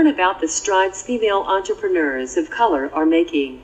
[0.00, 3.62] Learn about the strides female entrepreneurs of color are making.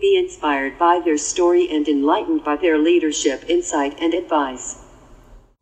[0.00, 4.78] Be inspired by their story and enlightened by their leadership, insight, and advice.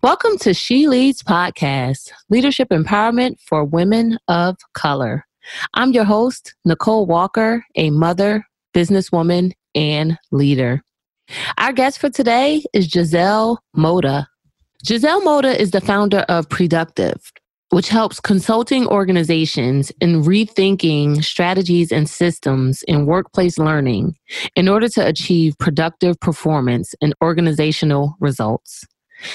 [0.02, 5.24] Welcome to She Leads Podcast, Leadership Empowerment for Women of Color.
[5.72, 8.44] I'm your host, Nicole Walker, a mother,
[8.74, 10.82] businesswoman, and leader.
[11.56, 14.28] Our guest for today is Giselle Mota.
[14.86, 17.32] Giselle Mota is the founder of Preductive,
[17.74, 24.14] which helps consulting organizations in rethinking strategies and systems in workplace learning
[24.54, 28.84] in order to achieve productive performance and organizational results.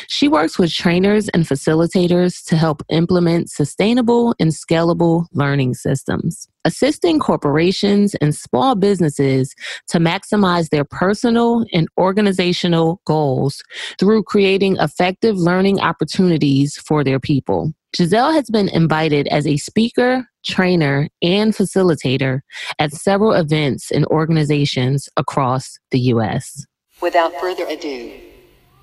[0.08, 7.20] She works with trainers and facilitators to help implement sustainable and scalable learning systems, assisting
[7.20, 9.54] corporations and small businesses
[9.90, 13.62] to maximize their personal and organizational goals
[14.00, 17.74] through creating effective learning opportunities for their people.
[17.96, 22.42] Giselle has been invited as a speaker, trainer, and facilitator
[22.78, 26.66] at several events and organizations across the U.S.
[27.02, 28.14] Without further ado,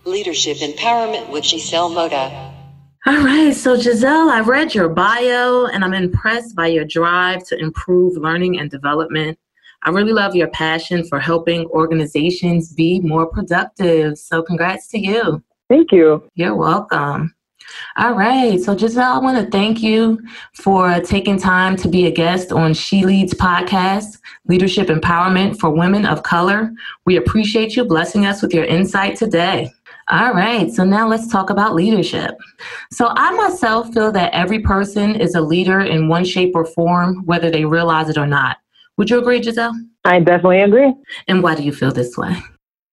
[0.05, 2.53] Leadership Empowerment with Giselle Mota.
[3.07, 7.59] All right, so Giselle, I read your bio and I'm impressed by your drive to
[7.59, 9.39] improve learning and development.
[9.85, 14.19] I really love your passion for helping organizations be more productive.
[14.19, 15.45] So, congrats to you.
[15.69, 16.29] Thank you.
[16.35, 17.36] You're welcome.
[17.97, 18.61] All right.
[18.61, 20.21] So, Giselle, I want to thank you
[20.55, 26.05] for taking time to be a guest on She Leads podcast, Leadership Empowerment for Women
[26.05, 26.73] of Color.
[27.07, 29.73] We appreciate you blessing us with your insight today.
[30.09, 32.37] All right, so now let's talk about leadership.
[32.93, 37.25] So, I myself feel that every person is a leader in one shape or form,
[37.25, 38.59] whether they realize it or not.
[38.99, 39.75] Would you agree, Giselle?
[40.05, 40.95] I definitely agree.
[41.29, 42.37] And why do you feel this way?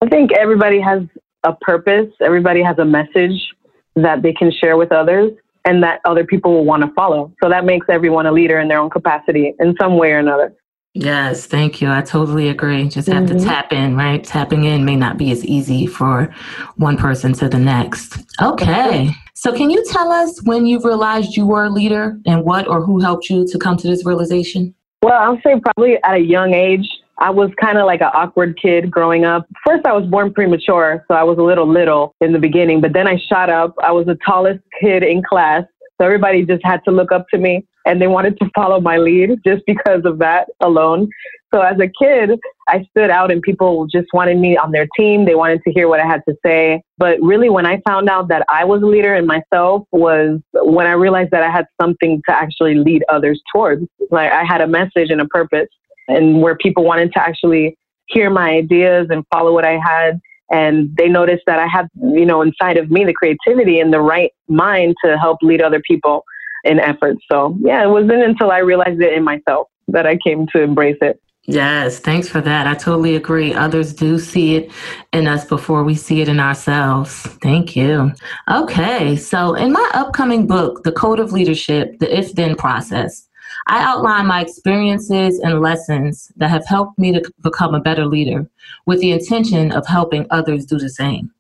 [0.02, 1.02] I think everybody has
[1.44, 3.54] a purpose, everybody has a message
[3.96, 5.32] that they can share with others
[5.66, 7.32] and that other people will want to follow.
[7.42, 10.54] So, that makes everyone a leader in their own capacity in some way or another.
[10.96, 11.90] Yes, thank you.
[11.90, 12.88] I totally agree.
[12.88, 13.40] Just have mm-hmm.
[13.40, 14.24] to tap in, right?
[14.24, 16.34] Tapping in may not be as easy for
[16.76, 18.20] one person to the next.
[18.40, 19.10] Okay.
[19.34, 22.82] So, can you tell us when you realized you were a leader and what or
[22.82, 24.76] who helped you to come to this realization?
[25.02, 26.88] Well, I'll say probably at a young age.
[27.24, 29.48] I was kind of like an awkward kid growing up.
[29.66, 32.92] First, I was born premature, so I was a little little in the beginning, but
[32.92, 33.74] then I shot up.
[33.82, 35.64] I was the tallest kid in class.
[35.98, 38.98] So everybody just had to look up to me and they wanted to follow my
[38.98, 41.08] lead just because of that alone.
[41.54, 45.24] So as a kid, I stood out and people just wanted me on their team.
[45.24, 46.82] They wanted to hear what I had to say.
[46.98, 50.88] But really, when I found out that I was a leader in myself was when
[50.88, 53.88] I realized that I had something to actually lead others towards.
[54.12, 55.70] Like I had a message and a purpose
[56.08, 57.78] and where people wanted to actually
[58.08, 60.20] hear my ideas and follow what I had.
[60.52, 64.02] And they noticed that I had, you know, inside of me the creativity and the
[64.02, 66.24] right mind to help lead other people
[66.64, 67.22] in efforts.
[67.32, 70.98] So yeah, it wasn't until I realized it in myself that I came to embrace
[71.02, 71.20] it.
[71.46, 72.68] Yes, thanks for that.
[72.68, 73.54] I totally agree.
[73.54, 74.72] Others do see it
[75.12, 77.22] in us before we see it in ourselves.
[77.42, 78.14] Thank you.
[78.50, 83.28] Okay, so in my upcoming book, The Code of Leadership The If Then Process,
[83.68, 88.48] I outline my experiences and lessons that have helped me to become a better leader
[88.86, 91.32] with the intention of helping others do the same.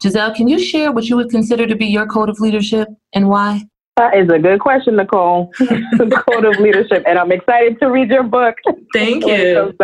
[0.00, 3.28] Giselle, can you share what you would consider to be your code of leadership and
[3.28, 3.62] why?
[3.96, 5.52] That is a good question, Nicole.
[5.58, 7.02] Code of leadership.
[7.06, 8.56] And I'm excited to read your book.
[8.94, 9.74] Thank you.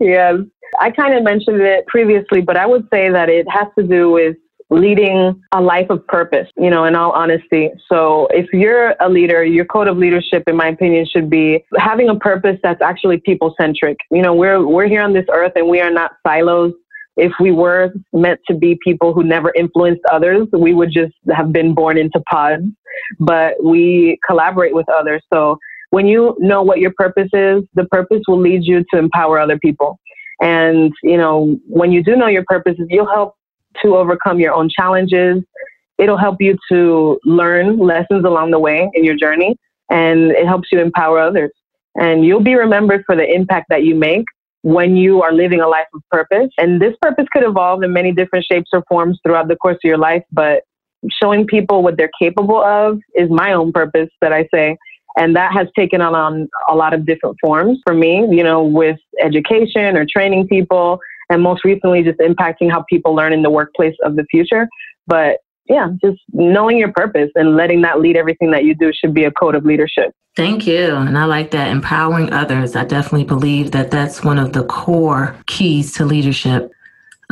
[0.00, 0.36] Yes.
[0.80, 4.10] I kind of mentioned it previously, but I would say that it has to do
[4.10, 4.36] with
[4.68, 7.70] leading a life of purpose, you know, in all honesty.
[7.88, 12.08] So if you're a leader, your code of leadership, in my opinion, should be having
[12.08, 13.96] a purpose that's actually people centric.
[14.10, 16.72] You know, we're, we're here on this earth and we are not silos
[17.16, 21.52] if we were meant to be people who never influenced others, we would just have
[21.52, 22.64] been born into pods.
[23.18, 25.22] But we collaborate with others.
[25.32, 25.58] So
[25.90, 29.58] when you know what your purpose is, the purpose will lead you to empower other
[29.58, 29.98] people.
[30.40, 33.34] And, you know, when you do know your purpose, you'll help
[33.82, 35.42] to overcome your own challenges.
[35.98, 39.56] It'll help you to learn lessons along the way in your journey,
[39.90, 41.50] and it helps you empower others.
[41.98, 44.24] And you'll be remembered for the impact that you make
[44.62, 46.50] when you are living a life of purpose.
[46.58, 49.88] And this purpose could evolve in many different shapes or forms throughout the course of
[49.88, 50.64] your life, but
[51.22, 54.76] showing people what they're capable of is my own purpose that I say.
[55.16, 58.62] And that has taken on, on a lot of different forms for me, you know,
[58.62, 60.98] with education or training people,
[61.30, 64.68] and most recently just impacting how people learn in the workplace of the future.
[65.06, 65.38] But
[65.68, 69.24] yeah, just knowing your purpose and letting that lead everything that you do should be
[69.24, 70.12] a code of leadership.
[70.36, 70.94] Thank you.
[70.94, 71.68] And I like that.
[71.68, 72.76] Empowering others.
[72.76, 76.70] I definitely believe that that's one of the core keys to leadership.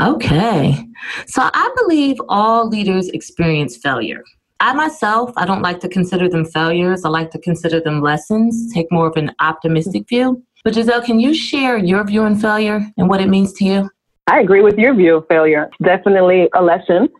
[0.00, 0.84] Okay.
[1.26, 4.24] So I believe all leaders experience failure.
[4.60, 7.04] I myself, I don't like to consider them failures.
[7.04, 10.42] I like to consider them lessons, take more of an optimistic view.
[10.64, 13.90] But Giselle, can you share your view on failure and what it means to you?
[14.26, 15.68] I agree with your view of failure.
[15.82, 17.10] Definitely a lesson.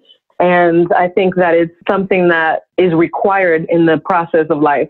[0.41, 4.89] And I think that it's something that is required in the process of life.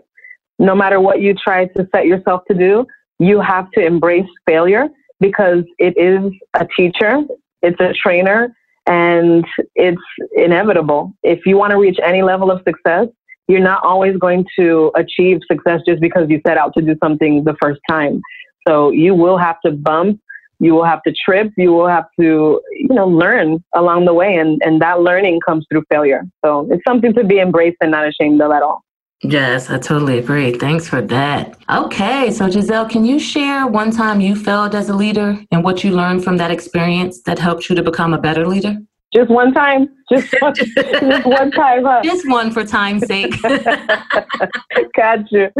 [0.57, 2.87] No matter what you try to set yourself to do,
[3.19, 4.87] you have to embrace failure
[5.19, 7.23] because it is a teacher,
[7.61, 8.55] it's a trainer,
[8.87, 10.01] and it's
[10.37, 11.13] inevitable.
[11.23, 13.07] If you want to reach any level of success,
[13.47, 17.43] you're not always going to achieve success just because you set out to do something
[17.43, 18.21] the first time.
[18.67, 20.19] So you will have to bump,
[20.59, 24.35] you will have to trip, you will have to, you know, learn along the way.
[24.35, 26.23] And, and that learning comes through failure.
[26.43, 28.83] So it's something to be embraced and not ashamed of at all.
[29.23, 30.51] Yes, I totally agree.
[30.53, 31.57] Thanks for that.
[31.69, 35.83] Okay, so Giselle, can you share one time you failed as a leader and what
[35.83, 38.77] you learned from that experience that helped you to become a better leader?
[39.15, 39.87] Just one time?
[40.11, 42.01] Just one, just one time, huh?
[42.03, 43.33] Just one for time's sake.
[44.95, 45.51] gotcha.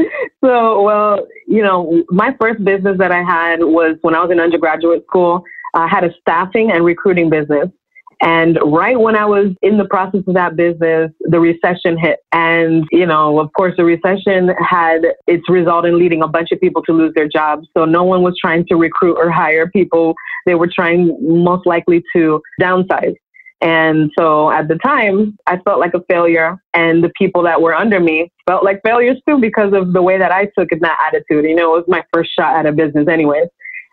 [0.44, 4.42] So, well, you know, my first business that I had was when I was in
[4.42, 5.44] undergraduate school.
[5.74, 7.70] I had a staffing and recruiting business.
[8.22, 12.20] And right when I was in the process of that business, the recession hit.
[12.32, 16.60] And, you know, of course, the recession had its result in leading a bunch of
[16.60, 17.68] people to lose their jobs.
[17.76, 20.16] So no one was trying to recruit or hire people.
[20.46, 23.16] They were trying most likely to downsize.
[23.62, 27.74] And so at the time, I felt like a failure, and the people that were
[27.74, 30.98] under me felt like failures too because of the way that I took in that
[31.08, 31.50] attitude.
[31.50, 33.48] You know, it was my first shot at a business, anyways.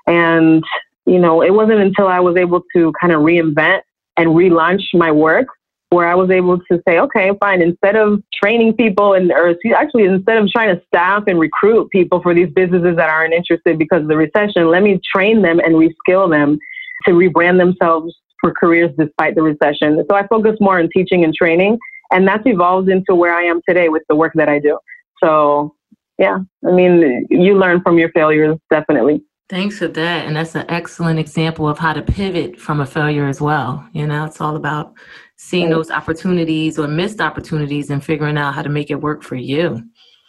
[0.06, 0.64] And,
[1.06, 3.82] you know, it wasn't until I was able to kind of reinvent
[4.16, 5.46] and relaunch my work
[5.90, 10.04] where I was able to say, okay, fine, instead of training people and, or actually
[10.04, 14.02] instead of trying to staff and recruit people for these businesses that aren't interested because
[14.02, 16.58] of the recession, let me train them and reskill them
[17.04, 20.04] to rebrand themselves for careers despite the recession.
[20.10, 21.78] So I focus more on teaching and training,
[22.10, 24.78] and that's evolved into where I am today with the work that I do.
[25.24, 25.74] So,
[26.18, 29.22] yeah, I mean, you learn from your failures, definitely.
[29.48, 30.26] Thanks for that.
[30.26, 33.86] And that's an excellent example of how to pivot from a failure as well.
[33.92, 34.94] You know, it's all about
[35.36, 39.36] seeing those opportunities or missed opportunities and figuring out how to make it work for
[39.36, 39.82] you.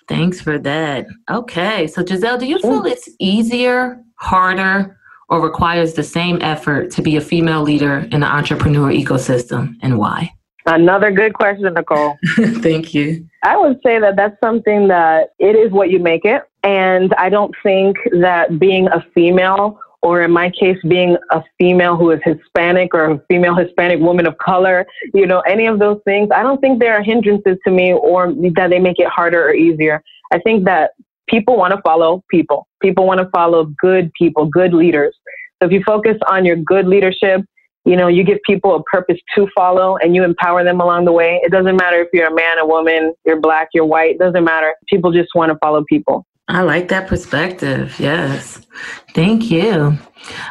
[0.10, 1.06] Thanks for that.
[1.32, 1.88] Okay.
[1.88, 5.00] So, Giselle, do you feel it's easier, harder,
[5.34, 9.98] or requires the same effort to be a female leader in the entrepreneur ecosystem and
[9.98, 10.32] why?
[10.68, 12.16] Another good question, Nicole.
[12.38, 13.28] Thank you.
[13.44, 16.44] I would say that that's something that it is what you make it.
[16.62, 21.98] And I don't think that being a female, or in my case, being a female
[21.98, 26.00] who is Hispanic or a female Hispanic woman of color, you know, any of those
[26.06, 29.48] things, I don't think there are hindrances to me or that they make it harder
[29.48, 30.04] or easier.
[30.32, 30.92] I think that
[31.28, 32.68] people want to follow people.
[32.82, 35.16] People want to follow good people, good leaders.
[35.64, 37.40] So if you focus on your good leadership,
[37.86, 41.14] you know, you give people a purpose to follow and you empower them along the
[41.14, 41.40] way.
[41.42, 44.44] It doesn't matter if you're a man, a woman, you're black, you're white, it doesn't
[44.44, 44.74] matter.
[44.90, 46.26] People just want to follow people.
[46.50, 47.98] I like that perspective.
[48.00, 48.62] Yes.
[49.16, 49.98] Thank you.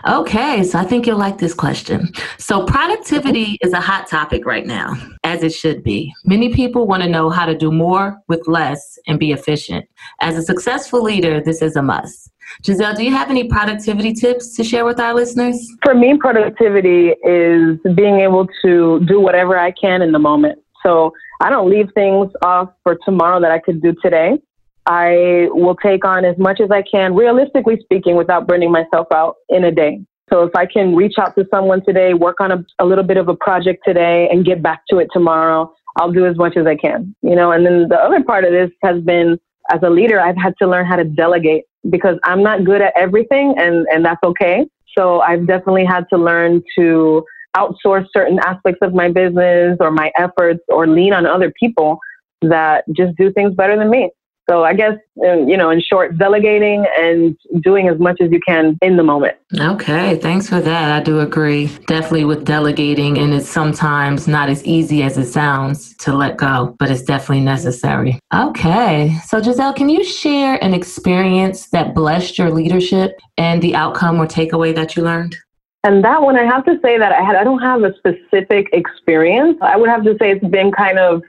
[0.07, 2.13] Okay, so I think you'll like this question.
[2.39, 4.95] So, productivity is a hot topic right now,
[5.25, 6.13] as it should be.
[6.25, 9.87] Many people want to know how to do more with less and be efficient.
[10.21, 12.31] As a successful leader, this is a must.
[12.65, 15.67] Giselle, do you have any productivity tips to share with our listeners?
[15.83, 20.59] For me, productivity is being able to do whatever I can in the moment.
[20.83, 24.39] So, I don't leave things off for tomorrow that I could do today.
[24.87, 29.37] I will take on as much as I can, realistically speaking, without burning myself out
[29.49, 30.01] in a day.
[30.33, 33.17] So if I can reach out to someone today, work on a, a little bit
[33.17, 36.67] of a project today, and get back to it tomorrow, I'll do as much as
[36.67, 37.15] I can.
[37.23, 39.39] You know, and then the other part of this has been
[39.71, 42.93] as a leader, I've had to learn how to delegate because I'm not good at
[42.97, 44.67] everything, and and that's okay.
[44.97, 47.25] So I've definitely had to learn to
[47.57, 51.99] outsource certain aspects of my business or my efforts or lean on other people
[52.43, 54.11] that just do things better than me.
[54.53, 58.39] So I guess, uh, you know, in short, delegating and doing as much as you
[58.47, 59.39] can in the moment.
[59.59, 60.93] Okay, thanks for that.
[60.93, 61.69] I do agree.
[61.87, 66.77] Definitely with delegating, and it's sometimes not as easy as it sounds to let go,
[66.79, 68.19] but it's definitely necessary.
[68.35, 74.21] Okay, so Giselle, can you share an experience that blessed your leadership and the outcome
[74.21, 75.35] or takeaway that you learned?
[75.83, 78.69] And that one, I have to say that I had, I don't have a specific
[78.75, 79.57] experience.
[79.63, 81.23] I would have to say it's been kind of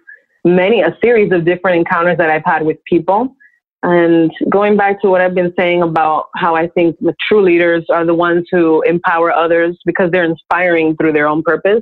[0.44, 3.36] many, a series of different encounters that I've had with people.
[3.84, 7.86] And going back to what I've been saying about how I think the true leaders
[7.90, 11.82] are the ones who empower others because they're inspiring through their own purpose.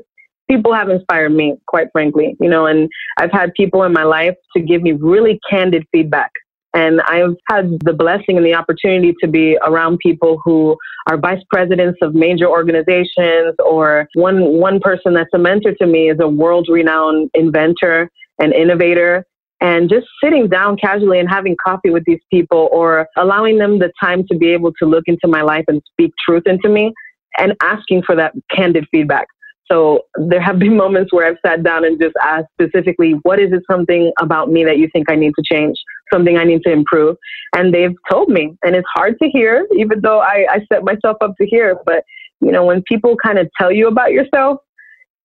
[0.50, 2.89] People have inspired me, quite frankly, you know, and
[3.20, 6.32] I've had people in my life to give me really candid feedback.
[6.74, 10.77] And I've had the blessing and the opportunity to be around people who
[11.08, 16.10] are vice presidents of major organizations or one, one person that's a mentor to me
[16.10, 18.10] is a world renowned inventor
[18.41, 19.25] an innovator,
[19.62, 23.91] and just sitting down casually and having coffee with these people or allowing them the
[24.01, 26.91] time to be able to look into my life and speak truth into me
[27.38, 29.27] and asking for that candid feedback.
[29.71, 33.53] So there have been moments where I've sat down and just asked specifically, what is
[33.53, 35.77] it something about me that you think I need to change?
[36.12, 37.15] Something I need to improve?
[37.55, 38.57] And they've told me.
[38.63, 41.77] And it's hard to hear, even though I, I set myself up to hear.
[41.86, 42.03] But,
[42.41, 44.57] you know, when people kind of tell you about yourself,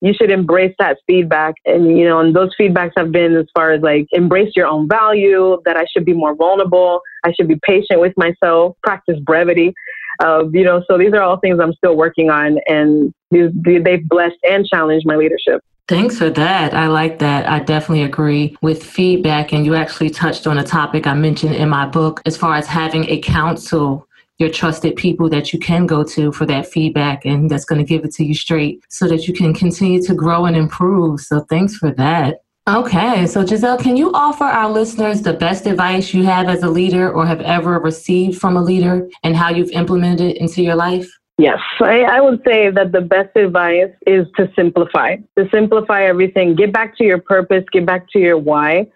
[0.06, 1.54] you should embrace that feedback.
[1.64, 4.88] And, you know, and those feedbacks have been as far as like embrace your own
[4.88, 9.74] value, that I should be more vulnerable, I should be patient with myself, practice brevity.
[10.22, 14.36] Uh, you know, so these are all things I'm still working on, and they've blessed
[14.48, 15.62] and challenged my leadership.
[15.88, 16.74] Thanks for that.
[16.74, 17.48] I like that.
[17.48, 19.52] I definitely agree with feedback.
[19.52, 22.66] And you actually touched on a topic I mentioned in my book as far as
[22.66, 24.05] having a council,
[24.38, 27.88] your trusted people that you can go to for that feedback and that's going to
[27.88, 31.20] give it to you straight so that you can continue to grow and improve.
[31.20, 32.40] So thanks for that.
[32.68, 36.68] Okay, so Giselle, can you offer our listeners the best advice you have as a
[36.68, 40.74] leader or have ever received from a leader and how you've implemented it into your
[40.74, 41.08] life?
[41.38, 46.56] Yes, I, I, would say that the best advice is to simplify, to simplify everything.
[46.56, 48.90] Get back to your purpose, get back to your why.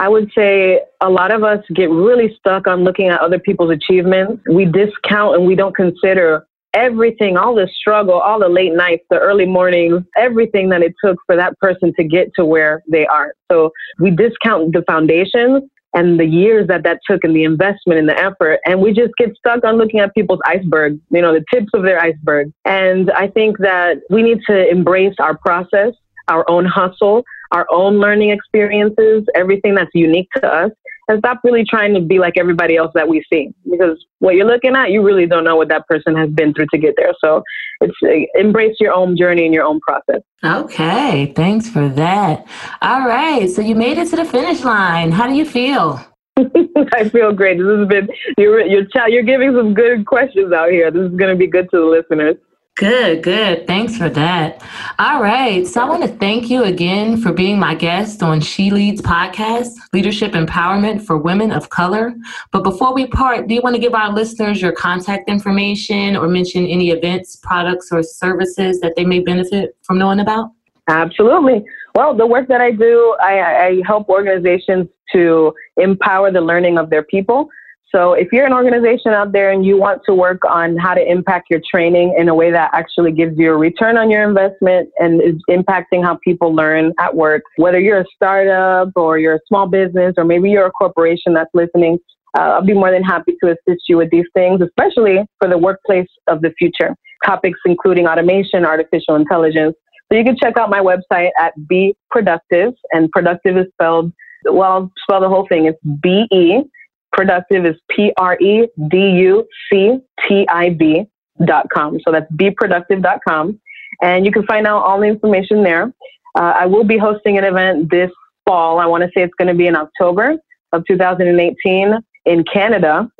[0.00, 3.72] I would say a lot of us get really stuck on looking at other people's
[3.72, 4.42] achievements.
[4.48, 9.18] We discount and we don't consider everything, all the struggle, all the late nights, the
[9.18, 13.34] early mornings, everything that it took for that person to get to where they are.
[13.50, 15.64] So we discount the foundations
[15.94, 18.60] and the years that that took and the investment and the effort.
[18.66, 21.82] And we just get stuck on looking at people's iceberg, you know, the tips of
[21.82, 22.52] their iceberg.
[22.64, 25.94] And I think that we need to embrace our process,
[26.28, 30.70] our own hustle, our own learning experiences, everything that's unique to us,
[31.08, 34.46] and stop really trying to be like everybody else that we see because what you're
[34.46, 37.12] looking at you really don't know what that person has been through to get there
[37.22, 37.42] so
[37.80, 42.46] it's uh, embrace your own journey and your own process okay thanks for that
[42.82, 46.00] all right so you made it to the finish line how do you feel
[46.94, 47.58] I feel great.
[47.58, 50.88] This has been you're you're you're giving some good questions out here.
[50.88, 52.36] This is going to be good to the listeners.
[52.78, 53.66] Good, good.
[53.66, 54.62] Thanks for that.
[55.00, 55.66] All right.
[55.66, 59.70] So I want to thank you again for being my guest on She Leads podcast,
[59.92, 62.14] Leadership Empowerment for Women of Color.
[62.52, 66.28] But before we part, do you want to give our listeners your contact information or
[66.28, 70.52] mention any events, products, or services that they may benefit from knowing about?
[70.86, 71.64] Absolutely.
[71.96, 76.90] Well, the work that I do, I, I help organizations to empower the learning of
[76.90, 77.48] their people.
[77.94, 81.00] So if you're an organization out there and you want to work on how to
[81.00, 84.90] impact your training in a way that actually gives you a return on your investment
[84.98, 89.40] and is impacting how people learn at work, whether you're a startup or you're a
[89.48, 91.98] small business or maybe you're a corporation that's listening,
[92.36, 95.56] uh, I'll be more than happy to assist you with these things, especially for the
[95.56, 96.94] workplace of the future.
[97.24, 99.74] Topics including automation, artificial intelligence.
[100.12, 104.12] So you can check out my website at Be Preductive, and preductive is spelled,
[104.44, 105.66] well, I'll spell the whole thing.
[105.66, 106.62] It's B E
[107.12, 111.04] Preductive is P R E D U C T I B
[111.44, 111.98] dot com.
[112.04, 113.60] So that's dot com,
[114.02, 115.92] And you can find out all the information there.
[116.38, 118.10] Uh, I will be hosting an event this
[118.46, 118.78] fall.
[118.78, 120.34] I want to say it's going to be in October
[120.72, 121.94] of 2018
[122.26, 123.10] in Canada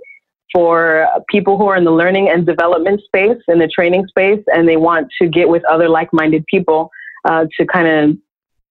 [0.53, 4.69] for people who are in the learning and development space, in the training space, and
[4.69, 6.91] they want to get with other like minded people
[7.27, 8.17] uh, to kind of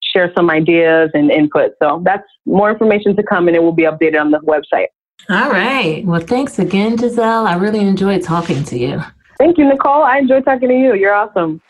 [0.01, 1.71] share some ideas and input.
[1.81, 4.87] So that's more information to come, and it will be updated on the website.
[5.29, 6.05] All right.
[6.05, 7.45] Well, thanks again, Giselle.
[7.45, 9.03] I really enjoyed talking to you.
[9.37, 10.03] Thank you, Nicole.
[10.03, 10.95] I enjoyed talking to you.
[10.95, 11.61] You're awesome.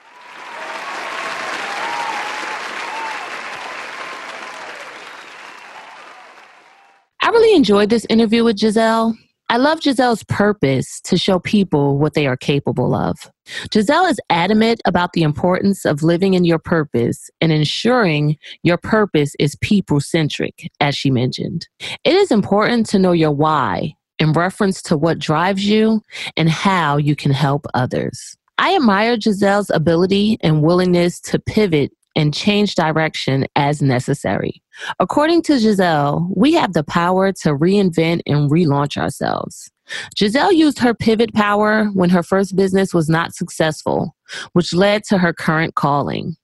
[7.20, 9.18] I really enjoyed this interview with Giselle.
[9.50, 13.32] I love Giselle's purpose to show people what they are capable of.
[13.74, 19.36] Giselle is adamant about the importance of living in your purpose and ensuring your purpose
[19.40, 21.70] is people centric, as she mentioned.
[22.04, 26.02] It is important to know your why in reference to what drives you
[26.36, 28.36] and how you can help others.
[28.58, 34.62] I admire Giselle's ability and willingness to pivot and change direction as necessary.
[35.00, 39.72] According to Giselle, we have the power to reinvent and relaunch ourselves.
[40.18, 44.16] Giselle used her pivot power when her first business was not successful,
[44.54, 46.36] which led to her current calling.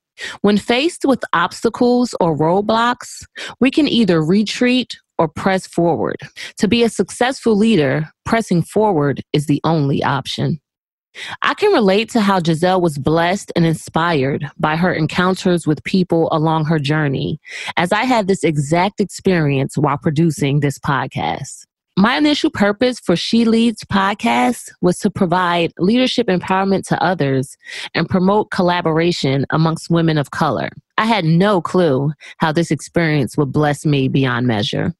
[0.42, 3.26] When faced with obstacles or roadblocks,
[3.60, 6.16] we can either retreat or press forward.
[6.58, 10.60] To be a successful leader, pressing forward is the only option.
[11.42, 16.28] I can relate to how Giselle was blessed and inspired by her encounters with people
[16.32, 17.40] along her journey,
[17.76, 21.66] as I had this exact experience while producing this podcast.
[21.96, 27.56] My initial purpose for She Leads podcast was to provide leadership empowerment to others
[27.94, 30.70] and promote collaboration amongst women of color.
[30.98, 34.92] I had no clue how this experience would bless me beyond measure.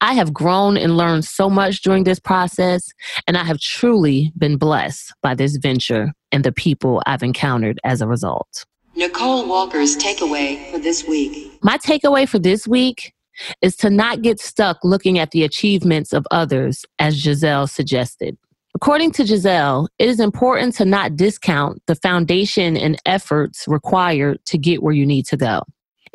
[0.00, 2.82] I have grown and learned so much during this process,
[3.26, 8.00] and I have truly been blessed by this venture and the people I've encountered as
[8.00, 8.64] a result.
[8.94, 11.58] Nicole Walker's takeaway for this week.
[11.62, 13.12] My takeaway for this week
[13.60, 18.38] is to not get stuck looking at the achievements of others, as Giselle suggested.
[18.74, 24.58] According to Giselle, it is important to not discount the foundation and efforts required to
[24.58, 25.62] get where you need to go.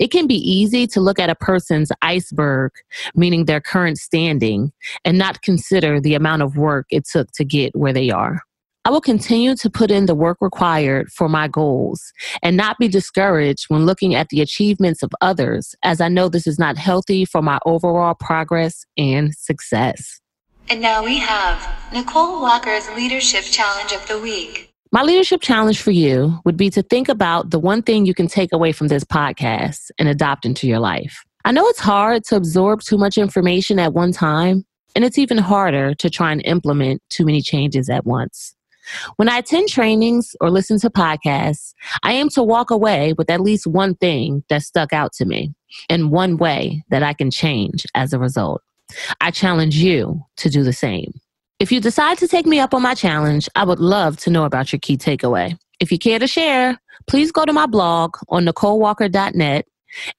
[0.02, 2.72] It can be easy to look at a person's iceberg,
[3.14, 4.72] meaning their current standing,
[5.06, 8.42] and not consider the amount of work it took to get where they are.
[8.84, 12.88] I will continue to put in the work required for my goals and not be
[12.88, 17.24] discouraged when looking at the achievements of others, as I know this is not healthy
[17.24, 20.20] for my overall progress and success.
[20.68, 24.71] And now we have Nicole Walker's Leadership Challenge of the Week.
[24.94, 28.28] My leadership challenge for you would be to think about the one thing you can
[28.28, 31.24] take away from this podcast and adopt into your life.
[31.46, 35.38] I know it's hard to absorb too much information at one time, and it's even
[35.38, 38.54] harder to try and implement too many changes at once.
[39.16, 43.40] When I attend trainings or listen to podcasts, I aim to walk away with at
[43.40, 45.54] least one thing that stuck out to me
[45.90, 48.62] and one way that I can change as a result.
[49.22, 51.14] I challenge you to do the same.
[51.62, 54.46] If you decide to take me up on my challenge, I would love to know
[54.46, 55.60] about your key takeaway.
[55.80, 59.68] If you care to share, please go to my blog on NicoleWalker.net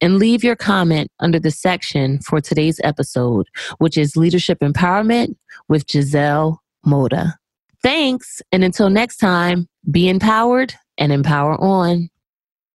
[0.01, 5.35] and leave your comment under the section for today's episode, which is Leadership Empowerment
[5.69, 7.35] with Giselle Mota.
[7.83, 12.09] Thanks, and until next time, be empowered and empower on.